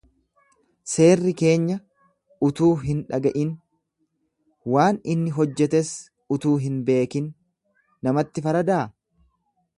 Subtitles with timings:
[0.93, 1.75] Seerri keenya
[2.47, 3.51] utuu hin dhaga’in,
[4.77, 5.93] waan inni hojjetes
[6.37, 7.31] utuu hin beekin
[8.09, 8.83] namatti faradaa?